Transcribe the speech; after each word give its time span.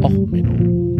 Och, 0.00 0.28
Menno. 0.30 0.96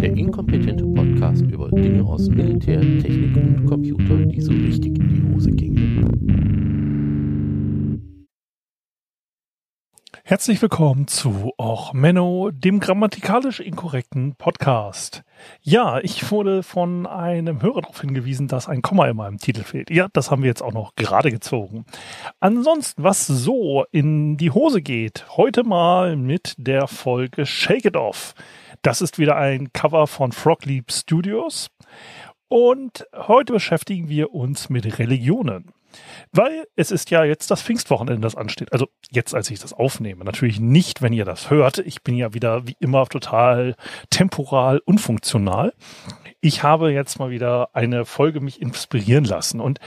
Der 0.00 0.16
inkompetente 0.16 0.84
Podcast 0.84 1.44
über 1.52 1.70
Dinge 1.70 2.02
aus 2.04 2.28
Militär, 2.30 2.80
Technik 2.80 3.36
und 3.36 3.66
Computer, 3.66 4.16
die 4.26 4.40
so 4.40 4.52
richtig 4.52 4.91
Herzlich 10.32 10.62
willkommen 10.62 11.08
zu 11.08 11.52
Och 11.60 11.92
Menno, 11.92 12.50
dem 12.50 12.80
grammatikalisch 12.80 13.60
inkorrekten 13.60 14.34
Podcast. 14.34 15.24
Ja, 15.60 15.98
ich 15.98 16.30
wurde 16.30 16.62
von 16.62 17.06
einem 17.06 17.60
Hörer 17.60 17.82
darauf 17.82 18.00
hingewiesen, 18.00 18.48
dass 18.48 18.66
ein 18.66 18.80
Komma 18.80 19.06
in 19.08 19.16
meinem 19.18 19.36
Titel 19.36 19.62
fehlt. 19.62 19.90
Ja, 19.90 20.08
das 20.14 20.30
haben 20.30 20.42
wir 20.42 20.48
jetzt 20.48 20.62
auch 20.62 20.72
noch 20.72 20.94
gerade 20.94 21.30
gezogen. 21.30 21.84
Ansonsten, 22.40 23.02
was 23.02 23.26
so 23.26 23.84
in 23.90 24.38
die 24.38 24.50
Hose 24.50 24.80
geht, 24.80 25.26
heute 25.36 25.64
mal 25.64 26.16
mit 26.16 26.54
der 26.56 26.86
Folge 26.88 27.44
Shake 27.44 27.84
It 27.84 27.96
Off. 27.98 28.34
Das 28.80 29.02
ist 29.02 29.18
wieder 29.18 29.36
ein 29.36 29.70
Cover 29.74 30.06
von 30.06 30.32
Frog 30.32 30.64
Leap 30.64 30.92
Studios. 30.92 31.68
Und 32.48 33.06
heute 33.14 33.52
beschäftigen 33.52 34.08
wir 34.08 34.32
uns 34.32 34.70
mit 34.70 34.98
Religionen. 34.98 35.74
Weil 36.32 36.66
es 36.76 36.90
ist 36.90 37.10
ja 37.10 37.24
jetzt 37.24 37.50
das 37.50 37.62
Pfingstwochenende, 37.62 38.20
das 38.20 38.36
ansteht. 38.36 38.72
Also 38.72 38.88
jetzt, 39.10 39.34
als 39.34 39.50
ich 39.50 39.58
das 39.58 39.72
aufnehme. 39.72 40.24
Natürlich 40.24 40.60
nicht, 40.60 41.02
wenn 41.02 41.12
ihr 41.12 41.24
das 41.24 41.50
hört. 41.50 41.78
Ich 41.78 42.02
bin 42.02 42.16
ja 42.16 42.34
wieder 42.34 42.66
wie 42.66 42.76
immer 42.80 43.06
total 43.06 43.76
temporal 44.10 44.80
unfunktional. 44.84 45.74
Ich 46.40 46.62
habe 46.62 46.92
jetzt 46.92 47.18
mal 47.18 47.30
wieder 47.30 47.70
eine 47.74 48.04
Folge 48.04 48.40
mich 48.40 48.60
inspirieren 48.60 49.24
lassen. 49.24 49.60
Und 49.60 49.78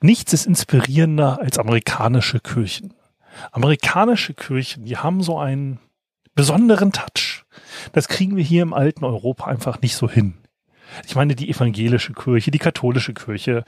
nichts 0.00 0.32
ist 0.32 0.46
inspirierender 0.46 1.40
als 1.40 1.58
amerikanische 1.58 2.40
Kirchen. 2.40 2.94
Amerikanische 3.50 4.34
Kirchen, 4.34 4.84
die 4.84 4.96
haben 4.96 5.22
so 5.22 5.38
einen 5.38 5.80
besonderen 6.34 6.92
Touch. 6.92 7.44
Das 7.92 8.08
kriegen 8.08 8.36
wir 8.36 8.44
hier 8.44 8.62
im 8.62 8.72
alten 8.72 9.04
Europa 9.04 9.44
einfach 9.44 9.80
nicht 9.80 9.96
so 9.96 10.08
hin. 10.08 10.34
Ich 11.06 11.14
meine, 11.14 11.34
die 11.34 11.48
evangelische 11.48 12.12
Kirche, 12.12 12.50
die 12.50 12.58
katholische 12.58 13.14
Kirche, 13.14 13.64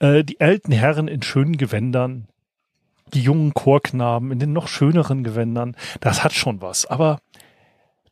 äh, 0.00 0.24
die 0.24 0.40
alten 0.40 0.72
Herren 0.72 1.08
in 1.08 1.22
schönen 1.22 1.56
Gewändern, 1.56 2.28
die 3.14 3.22
jungen 3.22 3.54
Chorknaben 3.54 4.32
in 4.32 4.38
den 4.38 4.52
noch 4.52 4.68
schöneren 4.68 5.24
Gewändern, 5.24 5.76
das 6.00 6.24
hat 6.24 6.32
schon 6.32 6.60
was. 6.60 6.86
Aber 6.86 7.20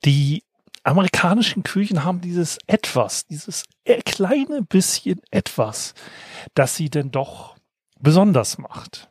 die 0.04 0.44
amerikanischen 0.84 1.62
Kirchen 1.62 2.04
haben 2.04 2.20
dieses 2.20 2.58
etwas, 2.66 3.26
dieses 3.26 3.64
kleine 4.04 4.62
bisschen 4.62 5.20
etwas, 5.30 5.94
das 6.54 6.76
sie 6.76 6.90
denn 6.90 7.10
doch 7.10 7.56
besonders 8.00 8.58
macht. 8.58 9.08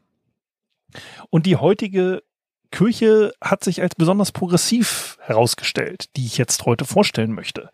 Und 1.29 1.45
die 1.45 1.57
heutige 1.57 2.23
Kirche 2.71 3.33
hat 3.41 3.63
sich 3.63 3.81
als 3.81 3.95
besonders 3.95 4.31
progressiv 4.31 5.17
herausgestellt, 5.21 6.05
die 6.15 6.25
ich 6.25 6.37
jetzt 6.37 6.65
heute 6.65 6.85
vorstellen 6.85 7.31
möchte. 7.31 7.69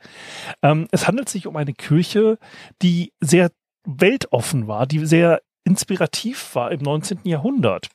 Ähm, 0.62 0.88
es 0.92 1.08
handelt 1.08 1.30
sich 1.30 1.48
um 1.48 1.56
eine 1.56 1.74
Kirche, 1.74 2.38
die 2.82 3.14
sehr 3.20 3.52
weltoffen 3.86 4.68
war, 4.68 4.88
die 4.88 5.06
sehr 5.06 5.42
inspirativ 5.66 6.56
war 6.56 6.72
im 6.72 6.82
19. 6.82 7.20
Jahrhundert. 7.24 7.88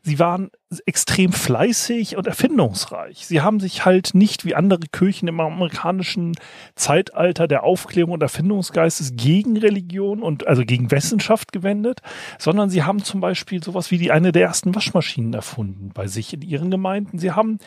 Sie 0.00 0.18
waren 0.18 0.50
extrem 0.86 1.32
fleißig 1.32 2.16
und 2.16 2.26
erfindungsreich. 2.26 3.26
Sie 3.26 3.42
haben 3.42 3.60
sich 3.60 3.84
halt 3.84 4.14
nicht 4.14 4.44
wie 4.44 4.54
andere 4.54 4.80
Kirchen 4.90 5.28
im 5.28 5.40
amerikanischen 5.40 6.34
Zeitalter 6.76 7.46
der 7.46 7.64
Aufklärung 7.64 8.12
und 8.12 8.22
Erfindungsgeistes 8.22 9.16
gegen 9.16 9.58
Religion 9.58 10.22
und 10.22 10.46
also 10.46 10.64
gegen 10.64 10.90
Wissenschaft 10.90 11.52
gewendet, 11.52 12.00
sondern 12.38 12.70
sie 12.70 12.84
haben 12.84 13.02
zum 13.04 13.20
Beispiel 13.20 13.62
sowas 13.62 13.90
wie 13.90 13.98
die 13.98 14.12
eine 14.12 14.32
der 14.32 14.42
ersten 14.42 14.74
Waschmaschinen 14.74 15.34
erfunden 15.34 15.90
bei 15.92 16.06
sich 16.06 16.32
in 16.32 16.42
ihren 16.42 16.70
Gemeinden. 16.70 17.18
Sie 17.18 17.32
haben 17.32 17.58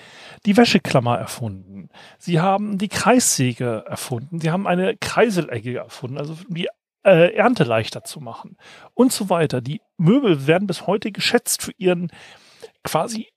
die 0.46 0.58
Wäscheklammer 0.58 1.18
erfunden. 1.18 1.90
Sie 2.18 2.40
haben 2.40 2.80
die 2.80 2.90
Kreissäge 2.90 3.84
erfunden. 3.88 4.40
Sie 4.40 4.50
haben 4.50 4.66
eine 4.66 4.96
Kreiselegge 4.98 5.78
erfunden, 5.78 6.18
also 6.18 6.38
die 6.48 6.70
äh, 7.04 7.34
Ernte 7.34 7.64
leichter 7.64 8.04
zu 8.04 8.20
machen 8.20 8.58
und 8.94 9.12
so 9.12 9.30
weiter. 9.30 9.62
Die 9.62 9.82
Möbel 9.98 10.48
werden 10.48 10.68
bis 10.68 10.88
heute 10.88 11.12
geschätzt 11.12 11.62
für 11.62 11.74
ihren 11.78 12.12
quasi 12.84 13.28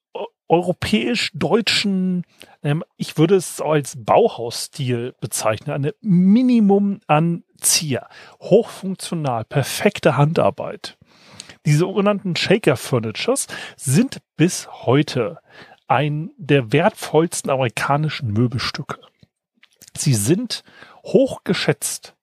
europäisch-deutschen, 0.48 2.24
ähm, 2.62 2.84
ich 2.96 3.18
würde 3.18 3.36
es 3.36 3.60
als 3.60 3.96
Bauhausstil 3.98 5.14
bezeichnen, 5.20 5.74
eine 5.74 5.94
Minimum 6.00 7.00
an 7.06 7.44
Zier, 7.60 8.06
hochfunktional, 8.40 9.44
perfekte 9.44 10.16
Handarbeit. 10.16 10.98
Die 11.64 11.74
sogenannten 11.74 12.36
Shaker 12.36 12.76
Furnitures 12.76 13.48
sind 13.76 14.20
bis 14.36 14.68
heute 14.70 15.38
ein 15.88 16.30
der 16.36 16.72
wertvollsten 16.72 17.50
amerikanischen 17.50 18.32
Möbelstücke. 18.32 19.00
Sie 19.96 20.14
sind 20.14 20.62
hoch 21.02 21.42
geschätzt 21.44 22.14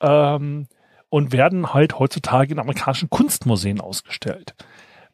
ähm, 0.00 0.66
und 1.14 1.30
werden 1.30 1.72
halt 1.72 2.00
heutzutage 2.00 2.52
in 2.52 2.58
amerikanischen 2.58 3.08
Kunstmuseen 3.08 3.80
ausgestellt, 3.80 4.56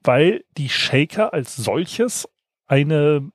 weil 0.03 0.45
die 0.57 0.71
Shaker 0.71 1.35
als 1.35 1.57
solches 1.57 2.27
eine 2.67 3.31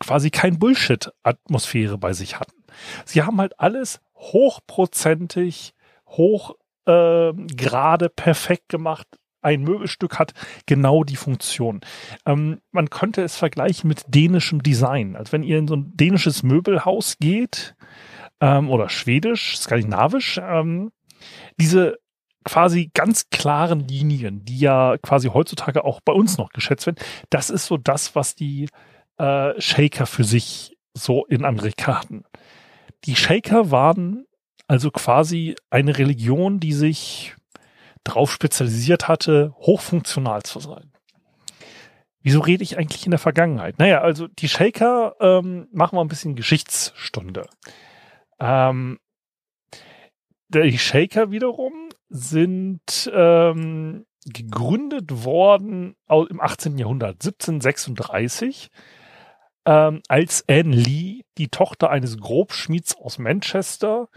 quasi 0.00 0.32
kein 0.32 0.58
Bullshit-Atmosphäre 0.58 1.96
bei 1.96 2.12
sich 2.12 2.40
hatten. 2.40 2.64
Sie 3.04 3.22
haben 3.22 3.40
halt 3.40 3.60
alles 3.60 4.00
hochprozentig, 4.16 5.72
hoch 6.08 6.56
äh, 6.84 7.32
gerade 7.32 8.08
perfekt 8.08 8.70
gemacht. 8.70 9.06
Ein 9.40 9.62
Möbelstück 9.62 10.18
hat 10.18 10.32
genau 10.66 11.04
die 11.04 11.14
Funktion. 11.14 11.80
Ähm, 12.26 12.60
man 12.72 12.90
könnte 12.90 13.22
es 13.22 13.36
vergleichen 13.36 13.86
mit 13.86 14.02
dänischem 14.08 14.64
Design. 14.64 15.14
Also 15.14 15.30
wenn 15.30 15.44
ihr 15.44 15.58
in 15.58 15.68
so 15.68 15.76
ein 15.76 15.96
dänisches 15.96 16.42
Möbelhaus 16.42 17.18
geht, 17.20 17.76
ähm, 18.40 18.68
oder 18.68 18.88
schwedisch, 18.88 19.58
skandinavisch, 19.58 20.40
ähm, 20.42 20.90
diese 21.58 21.98
quasi 22.44 22.90
ganz 22.92 23.30
klaren 23.30 23.80
Linien, 23.80 24.44
die 24.44 24.58
ja 24.58 24.96
quasi 24.98 25.28
heutzutage 25.28 25.84
auch 25.84 26.00
bei 26.04 26.12
uns 26.12 26.36
noch 26.38 26.50
geschätzt 26.50 26.86
werden, 26.86 26.98
das 27.30 27.50
ist 27.50 27.66
so 27.66 27.76
das, 27.76 28.14
was 28.14 28.34
die 28.34 28.68
äh, 29.18 29.58
Shaker 29.60 30.06
für 30.06 30.24
sich 30.24 30.76
so 30.92 31.24
in 31.26 31.44
Amerika 31.44 32.00
hatten. 32.00 32.24
Die 33.04 33.16
Shaker 33.16 33.70
waren 33.70 34.26
also 34.66 34.90
quasi 34.90 35.56
eine 35.70 35.98
Religion, 35.98 36.60
die 36.60 36.72
sich 36.72 37.34
darauf 38.02 38.32
spezialisiert 38.32 39.08
hatte, 39.08 39.54
hochfunktional 39.58 40.42
zu 40.42 40.60
sein. 40.60 40.92
Wieso 42.20 42.40
rede 42.40 42.62
ich 42.62 42.78
eigentlich 42.78 43.04
in 43.04 43.10
der 43.10 43.18
Vergangenheit? 43.18 43.78
Naja, 43.78 44.00
also 44.00 44.28
die 44.28 44.48
Shaker 44.48 45.14
ähm, 45.20 45.68
machen 45.72 45.96
wir 45.96 46.00
ein 46.00 46.08
bisschen 46.08 46.36
Geschichtsstunde. 46.36 47.46
Ähm, 48.40 48.98
die 50.62 50.78
Shaker 50.78 51.30
wiederum 51.30 51.72
sind 52.08 53.10
ähm, 53.12 54.06
gegründet 54.26 55.24
worden 55.24 55.96
im 56.08 56.40
18. 56.40 56.78
Jahrhundert, 56.78 57.14
1736, 57.14 58.70
ähm, 59.66 60.00
als 60.08 60.44
Anne 60.48 60.74
Lee, 60.74 61.22
die 61.38 61.48
Tochter 61.48 61.90
eines 61.90 62.18
Grobschmieds 62.18 62.96
aus 62.96 63.18
Manchester, 63.18 64.08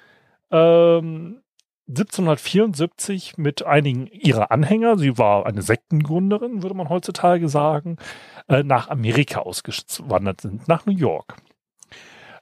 ähm, 0.51 1.41
1774 1.89 3.37
mit 3.37 3.65
einigen 3.65 4.07
ihrer 4.07 4.51
Anhänger, 4.51 4.97
sie 4.97 5.17
war 5.17 5.45
eine 5.45 5.61
Sektengründerin, 5.61 6.61
würde 6.61 6.75
man 6.75 6.89
heutzutage 6.89 7.47
sagen, 7.47 7.97
äh, 8.49 8.63
nach 8.63 8.89
Amerika 8.89 9.39
ausgewandert 9.39 10.41
sind, 10.41 10.67
nach 10.67 10.85
New 10.85 10.95
York. 10.95 11.37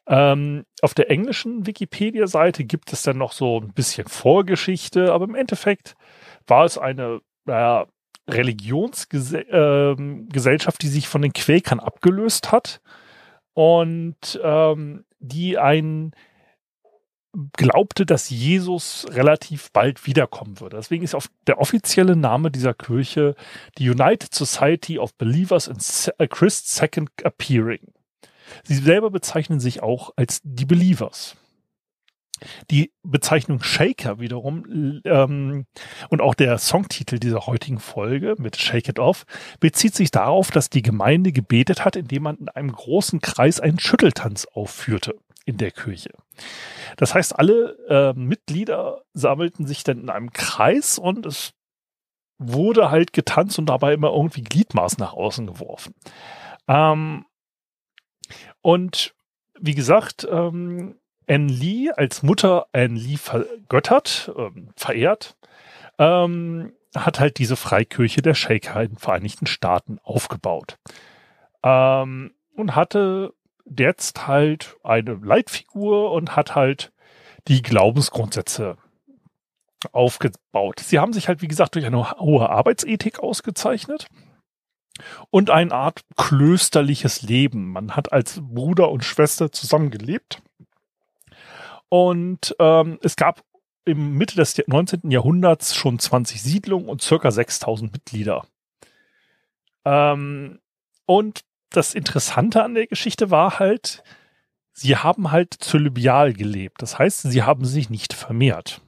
Ähm, 0.07 0.65
auf 0.81 0.93
der 0.93 1.09
englischen 1.09 1.65
Wikipedia-Seite 1.65 2.63
gibt 2.63 2.93
es 2.93 3.03
dann 3.03 3.17
noch 3.17 3.31
so 3.31 3.59
ein 3.59 3.73
bisschen 3.73 4.07
Vorgeschichte, 4.07 5.11
aber 5.11 5.25
im 5.25 5.35
Endeffekt 5.35 5.95
war 6.47 6.65
es 6.65 6.77
eine 6.77 7.21
äh, 7.47 7.85
Religionsgesellschaft, 8.29 10.81
die 10.81 10.87
sich 10.87 11.07
von 11.07 11.21
den 11.21 11.33
Quäkern 11.33 11.79
abgelöst 11.79 12.51
hat 12.51 12.81
und 13.53 14.39
ähm, 14.43 15.05
die 15.19 15.57
ein 15.57 16.11
glaubte, 17.53 18.05
dass 18.05 18.29
Jesus 18.29 19.05
relativ 19.09 19.71
bald 19.71 20.05
wiederkommen 20.05 20.59
würde. 20.59 20.77
Deswegen 20.77 21.03
ist 21.03 21.15
auf 21.15 21.29
der 21.47 21.59
offizielle 21.59 22.15
Name 22.15 22.51
dieser 22.51 22.73
Kirche 22.73 23.35
die 23.77 23.89
United 23.89 24.33
Society 24.33 24.99
of 24.99 25.13
Believers 25.15 25.67
in 25.67 25.77
Christ's 26.29 26.75
Second 26.75 27.09
Appearing. 27.23 27.94
Sie 28.63 28.75
selber 28.75 29.11
bezeichnen 29.11 29.59
sich 29.59 29.81
auch 29.83 30.11
als 30.15 30.41
die 30.43 30.65
Believers. 30.65 31.35
Die 32.69 32.91
Bezeichnung 33.03 33.63
Shaker 33.63 34.19
wiederum 34.19 35.01
ähm, 35.05 35.65
und 36.09 36.21
auch 36.21 36.33
der 36.33 36.57
Songtitel 36.57 37.17
dieser 37.17 37.47
heutigen 37.47 37.79
Folge 37.79 38.35
mit 38.37 38.57
Shake 38.57 38.89
It 38.89 38.99
Off 38.99 39.25
bezieht 39.61 39.95
sich 39.95 40.11
darauf, 40.11 40.51
dass 40.51 40.69
die 40.69 40.81
Gemeinde 40.81 41.31
gebetet 41.31 41.85
hat, 41.85 41.95
indem 41.95 42.23
man 42.23 42.35
in 42.35 42.49
einem 42.49 42.73
großen 42.73 43.21
Kreis 43.21 43.61
einen 43.61 43.79
Schütteltanz 43.79 44.45
aufführte 44.45 45.15
in 45.45 45.57
der 45.57 45.71
Kirche. 45.71 46.09
Das 46.97 47.13
heißt, 47.13 47.37
alle 47.37 47.77
äh, 47.87 48.19
Mitglieder 48.19 49.03
sammelten 49.13 49.65
sich 49.65 49.83
dann 49.83 49.99
in 49.99 50.09
einem 50.09 50.33
Kreis 50.33 50.99
und 50.99 51.25
es 51.25 51.53
wurde 52.37 52.91
halt 52.91 53.13
getanzt 53.13 53.59
und 53.59 53.67
dabei 53.67 53.93
immer 53.93 54.11
irgendwie 54.11 54.43
Gliedmaß 54.43 54.97
nach 54.97 55.13
außen 55.13 55.47
geworfen. 55.47 55.93
Ähm, 56.67 57.25
und 58.65 59.13
wie 59.59 59.75
gesagt, 59.75 60.27
ähm, 60.27 60.95
Anne 61.29 61.53
Lee 61.53 61.91
als 61.91 62.23
Mutter 62.23 62.65
Anne 62.73 62.97
Lee 62.97 63.17
vergöttert, 63.17 64.31
ähm, 64.35 64.69
verehrt, 64.75 65.37
ähm, 65.99 66.73
hat 66.95 67.19
halt 67.19 67.37
diese 67.37 67.57
Freikirche 67.57 68.23
der 68.23 68.33
Shaker 68.33 68.81
in 68.81 68.93
den 68.93 68.97
Vereinigten 68.97 69.45
Staaten 69.45 69.99
aufgebaut. 70.01 70.79
Ähm, 71.61 72.33
und 72.55 72.75
hatte 72.75 73.35
jetzt 73.65 74.25
halt 74.25 74.77
eine 74.81 75.13
Leitfigur 75.13 76.11
und 76.11 76.35
hat 76.35 76.55
halt 76.55 76.91
die 77.47 77.61
Glaubensgrundsätze 77.61 78.77
aufgebaut. 79.91 80.79
Sie 80.79 80.97
haben 80.97 81.13
sich 81.13 81.27
halt, 81.27 81.43
wie 81.43 81.47
gesagt, 81.47 81.75
durch 81.75 81.85
eine 81.85 82.13
hohe 82.13 82.49
Arbeitsethik 82.49 83.19
ausgezeichnet 83.19 84.07
und 85.29 85.49
eine 85.49 85.73
Art 85.73 86.01
klösterliches 86.15 87.21
Leben. 87.21 87.71
Man 87.71 87.95
hat 87.95 88.13
als 88.13 88.39
Bruder 88.41 88.89
und 88.89 89.03
Schwester 89.03 89.51
zusammen 89.51 89.91
gelebt. 89.91 90.41
Und 91.89 92.55
ähm, 92.59 92.99
es 93.01 93.15
gab 93.15 93.43
im 93.85 94.13
Mitte 94.17 94.35
des 94.35 94.61
19. 94.65 95.11
Jahrhunderts 95.11 95.75
schon 95.75 95.99
20 95.99 96.41
Siedlungen 96.41 96.89
und 96.89 97.01
circa 97.01 97.29
6000 97.31 97.93
Mitglieder. 97.93 98.45
Ähm, 99.85 100.59
und 101.05 101.41
das 101.69 101.93
Interessante 101.93 102.63
an 102.63 102.73
der 102.73 102.87
Geschichte 102.87 103.29
war 103.29 103.59
halt, 103.59 104.03
sie 104.71 104.97
haben 104.97 105.31
halt 105.31 105.53
zölibial 105.53 106.33
gelebt. 106.33 106.81
Das 106.81 106.97
heißt, 106.97 107.23
sie 107.23 107.43
haben 107.43 107.65
sich 107.65 107.89
nicht 107.89 108.13
vermehrt. 108.13 108.81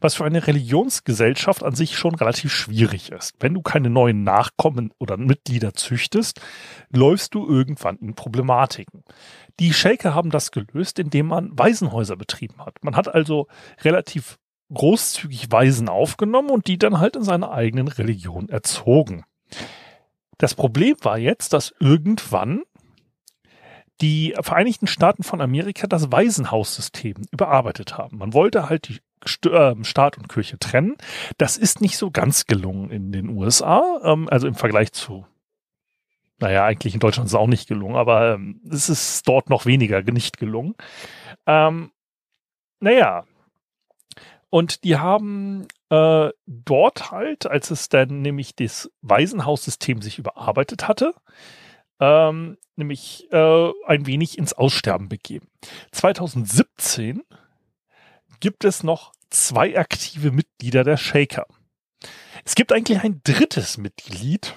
Was 0.00 0.14
für 0.14 0.24
eine 0.24 0.46
Religionsgesellschaft 0.46 1.62
an 1.62 1.74
sich 1.74 1.96
schon 1.96 2.14
relativ 2.14 2.52
schwierig 2.52 3.12
ist. 3.12 3.34
Wenn 3.40 3.54
du 3.54 3.62
keine 3.62 3.90
neuen 3.90 4.24
Nachkommen 4.24 4.92
oder 4.98 5.16
Mitglieder 5.16 5.74
züchtest, 5.74 6.40
läufst 6.90 7.34
du 7.34 7.46
irgendwann 7.46 7.96
in 7.96 8.14
Problematiken. 8.14 9.04
Die 9.60 9.72
Shaker 9.72 10.14
haben 10.14 10.30
das 10.30 10.50
gelöst, 10.50 10.98
indem 10.98 11.26
man 11.26 11.56
Waisenhäuser 11.58 12.16
betrieben 12.16 12.64
hat. 12.64 12.76
Man 12.82 12.96
hat 12.96 13.12
also 13.12 13.46
relativ 13.82 14.38
großzügig 14.72 15.50
Waisen 15.50 15.88
aufgenommen 15.88 16.50
und 16.50 16.66
die 16.66 16.78
dann 16.78 16.98
halt 16.98 17.16
in 17.16 17.22
seiner 17.22 17.52
eigenen 17.52 17.88
Religion 17.88 18.48
erzogen. 18.48 19.24
Das 20.38 20.54
Problem 20.54 20.96
war 21.02 21.18
jetzt, 21.18 21.52
dass 21.52 21.74
irgendwann 21.78 22.62
die 24.00 24.34
Vereinigten 24.40 24.86
Staaten 24.86 25.22
von 25.22 25.40
Amerika 25.40 25.86
das 25.86 26.10
Waisenhaussystem 26.10 27.14
überarbeitet 27.30 27.96
haben. 27.96 28.18
Man 28.18 28.32
wollte 28.32 28.68
halt 28.68 28.88
die 28.88 28.98
ähm, 29.50 29.84
Staat 29.84 30.18
und 30.18 30.28
Kirche 30.28 30.58
trennen. 30.58 30.96
Das 31.38 31.56
ist 31.56 31.80
nicht 31.80 31.96
so 31.96 32.10
ganz 32.10 32.46
gelungen 32.46 32.90
in 32.90 33.12
den 33.12 33.28
USA, 33.28 34.00
ähm, 34.04 34.28
also 34.30 34.46
im 34.46 34.54
Vergleich 34.54 34.92
zu, 34.92 35.26
naja, 36.38 36.64
eigentlich 36.64 36.94
in 36.94 37.00
Deutschland 37.00 37.26
ist 37.26 37.32
es 37.32 37.38
auch 37.38 37.46
nicht 37.46 37.68
gelungen, 37.68 37.96
aber 37.96 38.34
ähm, 38.34 38.60
es 38.70 38.88
ist 38.88 39.26
dort 39.28 39.50
noch 39.50 39.66
weniger 39.66 40.02
nicht 40.02 40.38
gelungen. 40.38 40.74
Ähm, 41.46 41.90
naja, 42.80 43.24
und 44.50 44.84
die 44.84 44.98
haben 44.98 45.66
äh, 45.90 46.30
dort 46.46 47.10
halt, 47.10 47.46
als 47.46 47.72
es 47.72 47.88
dann 47.88 48.22
nämlich 48.22 48.54
das 48.54 48.88
Waisenhaussystem 49.02 50.00
sich 50.00 50.20
überarbeitet 50.20 50.86
hatte, 50.86 51.12
ähm, 51.98 52.56
nämlich 52.76 53.26
äh, 53.32 53.70
ein 53.86 54.06
wenig 54.06 54.38
ins 54.38 54.52
Aussterben 54.52 55.08
begeben. 55.08 55.48
2017 55.92 57.22
gibt 58.38 58.64
es 58.64 58.82
noch 58.82 59.13
zwei 59.30 59.78
aktive 59.78 60.30
Mitglieder 60.30 60.84
der 60.84 60.96
Shaker. 60.96 61.46
Es 62.44 62.54
gibt 62.54 62.72
eigentlich 62.72 63.00
ein 63.00 63.20
drittes 63.24 63.78
Mitglied, 63.78 64.54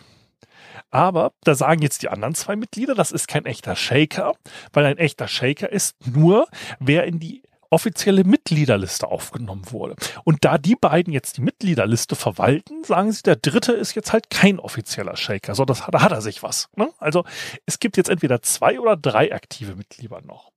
aber 0.90 1.34
da 1.44 1.56
sagen 1.56 1.82
jetzt 1.82 2.02
die 2.02 2.10
anderen 2.10 2.36
zwei 2.36 2.56
Mitglieder, 2.56 2.96
das 2.96 3.12
ist 3.12 3.28
kein 3.28 3.46
echter 3.46 3.76
Shaker, 3.76 4.34
weil 4.74 4.86
ein 4.86 4.98
echter 4.98 5.28
Shaker 5.28 5.72
ist 5.72 5.96
nur, 6.06 6.48
wer 6.80 7.06
in 7.06 7.20
die 7.20 7.44
offizielle 7.70 8.24
Mitgliederliste 8.24 9.08
aufgenommen 9.08 9.72
wurde. 9.72 9.96
Und 10.24 10.46
da 10.46 10.58
die 10.58 10.76
beiden 10.76 11.12
jetzt 11.12 11.38
die 11.38 11.42
Mitgliederliste 11.42 12.16
verwalten, 12.16 12.84
sagen 12.84 13.12
sie, 13.12 13.24
der 13.24 13.36
dritte 13.36 13.74
ist 13.74 13.96
jetzt 13.96 14.14
halt 14.14 14.30
kein 14.30 14.60
offizieller 14.60 15.18
Shaker. 15.18 15.56
So, 15.56 15.66
das, 15.66 15.84
da 15.92 16.02
hat 16.02 16.12
er 16.12 16.22
sich 16.22 16.44
was. 16.44 16.70
Ne? 16.76 16.90
Also 16.98 17.26
es 17.66 17.80
gibt 17.80 17.98
jetzt 17.98 18.10
entweder 18.10 18.42
zwei 18.42 18.80
oder 18.80 18.96
drei 18.96 19.34
aktive 19.34 19.76
Mitglieder 19.76 20.22
noch. 20.22 20.52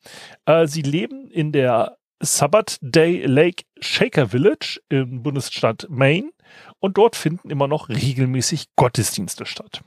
Äh, 0.47 0.67
sie 0.67 0.83
leben 0.83 1.31
in 1.31 1.53
der 1.53 1.97
Sabbath 2.21 2.79
Day 2.81 3.25
Lake 3.25 3.65
Shaker 3.81 4.29
Village 4.29 4.81
im 4.89 5.23
Bundesstaat 5.23 5.87
Maine 5.89 6.31
und 6.79 6.99
dort 6.99 7.17
finden 7.17 7.51
immer 7.51 7.69
noch 7.69 7.89
regelmäßig 7.89 8.67
Gottesdienste 8.77 9.47
statt. 9.47 9.83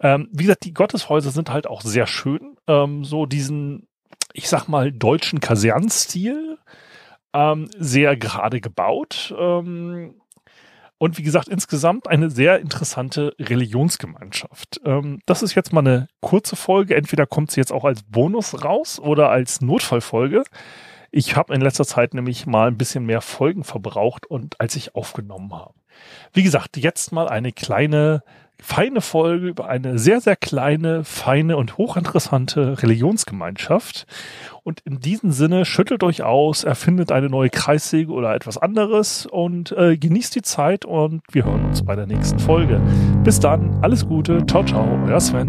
Ähm, 0.00 0.28
wie 0.32 0.44
gesagt, 0.44 0.64
die 0.64 0.74
Gotteshäuser 0.74 1.30
sind 1.30 1.50
halt 1.50 1.66
auch 1.66 1.82
sehr 1.82 2.06
schön. 2.06 2.56
Ähm, 2.66 3.04
so 3.04 3.26
diesen 3.26 3.86
ich 4.32 4.48
sag 4.48 4.68
mal, 4.68 4.92
deutschen 4.92 5.40
Kasernstil, 5.40 6.58
ähm, 7.32 7.68
sehr 7.76 8.16
gerade 8.16 8.60
gebaut. 8.60 9.34
Ähm, 9.38 10.14
und 10.98 11.16
wie 11.16 11.22
gesagt, 11.22 11.48
insgesamt 11.48 12.08
eine 12.08 12.28
sehr 12.28 12.60
interessante 12.60 13.34
Religionsgemeinschaft. 13.38 14.80
Ähm, 14.84 15.20
das 15.24 15.42
ist 15.42 15.54
jetzt 15.54 15.72
mal 15.72 15.80
eine 15.80 16.08
kurze 16.20 16.56
Folge. 16.56 16.94
Entweder 16.94 17.26
kommt 17.26 17.50
sie 17.50 17.60
jetzt 17.60 17.72
auch 17.72 17.84
als 17.84 18.02
Bonus 18.02 18.64
raus 18.64 19.00
oder 19.00 19.30
als 19.30 19.60
Notfallfolge. 19.60 20.44
Ich 21.10 21.36
habe 21.36 21.54
in 21.54 21.60
letzter 21.60 21.84
Zeit 21.84 22.14
nämlich 22.14 22.46
mal 22.46 22.68
ein 22.68 22.78
bisschen 22.78 23.04
mehr 23.04 23.20
Folgen 23.20 23.64
verbraucht 23.64 24.26
und 24.26 24.60
als 24.60 24.76
ich 24.76 24.94
aufgenommen 24.94 25.52
habe. 25.52 25.74
Wie 26.32 26.42
gesagt, 26.42 26.76
jetzt 26.76 27.12
mal 27.12 27.28
eine 27.28 27.52
kleine 27.52 28.22
feine 28.62 29.00
Folge 29.00 29.48
über 29.48 29.68
eine 29.68 29.98
sehr, 29.98 30.20
sehr 30.20 30.36
kleine, 30.36 31.04
feine 31.04 31.56
und 31.56 31.78
hochinteressante 31.78 32.82
Religionsgemeinschaft. 32.82 34.06
Und 34.62 34.80
in 34.80 35.00
diesem 35.00 35.32
Sinne 35.32 35.64
schüttelt 35.64 36.02
euch 36.02 36.22
aus, 36.22 36.64
erfindet 36.64 37.10
eine 37.12 37.28
neue 37.28 37.50
Kreissäge 37.50 38.12
oder 38.12 38.34
etwas 38.34 38.58
anderes 38.58 39.26
und 39.26 39.72
äh, 39.72 39.96
genießt 39.96 40.34
die 40.34 40.42
Zeit 40.42 40.84
und 40.84 41.22
wir 41.32 41.44
hören 41.44 41.64
uns 41.64 41.82
bei 41.82 41.96
der 41.96 42.06
nächsten 42.06 42.38
Folge. 42.38 42.80
Bis 43.24 43.40
dann, 43.40 43.78
alles 43.82 44.06
Gute, 44.06 44.44
ciao, 44.46 44.64
ciao, 44.64 44.86
euer 45.06 45.20
Sven. 45.20 45.48